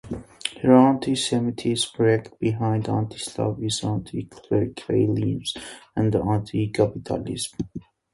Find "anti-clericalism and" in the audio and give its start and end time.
3.87-6.15